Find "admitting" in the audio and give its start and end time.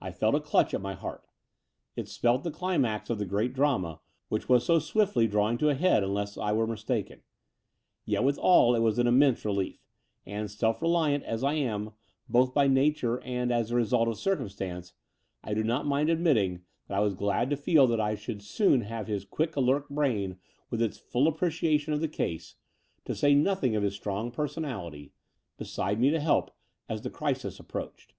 16.08-16.62